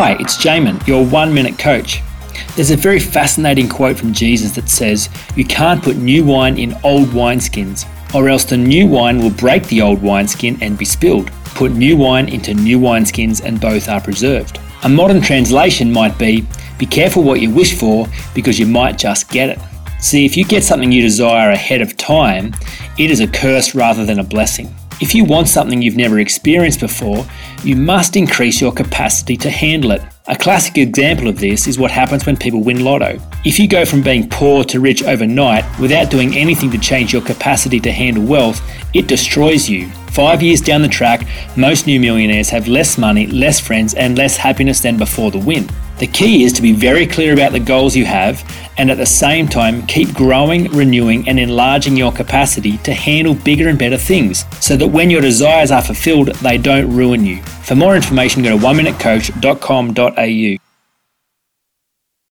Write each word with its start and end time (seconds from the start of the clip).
Hi, 0.00 0.12
it's 0.20 0.36
Jaemin, 0.36 0.86
your 0.86 1.04
one 1.04 1.34
minute 1.34 1.58
coach. 1.58 2.02
There's 2.54 2.70
a 2.70 2.76
very 2.76 3.00
fascinating 3.00 3.68
quote 3.68 3.98
from 3.98 4.12
Jesus 4.12 4.52
that 4.52 4.70
says, 4.70 5.08
You 5.34 5.44
can't 5.44 5.82
put 5.82 5.96
new 5.96 6.24
wine 6.24 6.56
in 6.56 6.78
old 6.84 7.08
wineskins, 7.08 7.84
or 8.14 8.28
else 8.28 8.44
the 8.44 8.56
new 8.56 8.86
wine 8.86 9.18
will 9.18 9.32
break 9.32 9.64
the 9.64 9.82
old 9.82 10.00
wineskin 10.00 10.56
and 10.62 10.78
be 10.78 10.84
spilled. 10.84 11.32
Put 11.56 11.72
new 11.72 11.96
wine 11.96 12.28
into 12.28 12.54
new 12.54 12.78
wineskins 12.78 13.44
and 13.44 13.60
both 13.60 13.88
are 13.88 14.00
preserved. 14.00 14.60
A 14.84 14.88
modern 14.88 15.20
translation 15.20 15.92
might 15.92 16.16
be, 16.16 16.46
Be 16.78 16.86
careful 16.86 17.24
what 17.24 17.40
you 17.40 17.50
wish 17.50 17.76
for 17.76 18.06
because 18.36 18.56
you 18.56 18.66
might 18.66 18.98
just 18.98 19.28
get 19.30 19.48
it. 19.48 19.58
See, 19.98 20.24
if 20.24 20.36
you 20.36 20.44
get 20.44 20.62
something 20.62 20.92
you 20.92 21.02
desire 21.02 21.50
ahead 21.50 21.82
of 21.82 21.96
time, 21.96 22.54
it 22.98 23.10
is 23.10 23.18
a 23.18 23.26
curse 23.26 23.74
rather 23.74 24.06
than 24.06 24.20
a 24.20 24.24
blessing. 24.24 24.72
If 25.00 25.14
you 25.14 25.24
want 25.24 25.46
something 25.46 25.80
you've 25.80 25.96
never 25.96 26.18
experienced 26.18 26.80
before, 26.80 27.24
you 27.62 27.76
must 27.76 28.16
increase 28.16 28.60
your 28.60 28.72
capacity 28.72 29.36
to 29.36 29.48
handle 29.48 29.92
it. 29.92 30.02
A 30.26 30.34
classic 30.34 30.76
example 30.76 31.28
of 31.28 31.38
this 31.38 31.68
is 31.68 31.78
what 31.78 31.92
happens 31.92 32.26
when 32.26 32.36
people 32.36 32.64
win 32.64 32.82
lotto. 32.82 33.20
If 33.44 33.60
you 33.60 33.68
go 33.68 33.84
from 33.84 34.02
being 34.02 34.28
poor 34.28 34.64
to 34.64 34.80
rich 34.80 35.04
overnight 35.04 35.64
without 35.78 36.10
doing 36.10 36.36
anything 36.36 36.72
to 36.72 36.78
change 36.78 37.12
your 37.12 37.22
capacity 37.22 37.78
to 37.78 37.92
handle 37.92 38.24
wealth, 38.24 38.60
it 38.92 39.06
destroys 39.06 39.68
you. 39.68 39.88
Five 40.18 40.42
years 40.42 40.60
down 40.60 40.82
the 40.82 40.88
track, 40.88 41.28
most 41.56 41.86
new 41.86 42.00
millionaires 42.00 42.50
have 42.50 42.66
less 42.66 42.98
money, 42.98 43.28
less 43.28 43.60
friends, 43.60 43.94
and 43.94 44.18
less 44.18 44.36
happiness 44.36 44.80
than 44.80 44.96
before 44.96 45.30
the 45.30 45.38
win. 45.38 45.68
The 45.98 46.08
key 46.08 46.42
is 46.42 46.52
to 46.54 46.60
be 46.60 46.72
very 46.72 47.06
clear 47.06 47.32
about 47.32 47.52
the 47.52 47.60
goals 47.60 47.94
you 47.94 48.04
have 48.04 48.42
and 48.78 48.90
at 48.90 48.96
the 48.96 49.06
same 49.06 49.46
time 49.46 49.86
keep 49.86 50.12
growing, 50.12 50.72
renewing, 50.72 51.28
and 51.28 51.38
enlarging 51.38 51.96
your 51.96 52.10
capacity 52.10 52.78
to 52.78 52.92
handle 52.92 53.36
bigger 53.36 53.68
and 53.68 53.78
better 53.78 53.96
things 53.96 54.44
so 54.60 54.76
that 54.76 54.88
when 54.88 55.08
your 55.08 55.20
desires 55.20 55.70
are 55.70 55.82
fulfilled, 55.82 56.34
they 56.42 56.58
don't 56.58 56.92
ruin 56.92 57.24
you. 57.24 57.40
For 57.62 57.76
more 57.76 57.94
information, 57.94 58.42
go 58.42 58.58
to 58.58 58.64
one 58.64 58.76
minute 58.76 58.94
oneminutecoach.com.au. 58.94 60.67